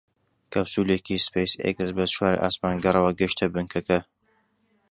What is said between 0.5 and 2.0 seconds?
کەپسوولێکی سپەیس ئێکس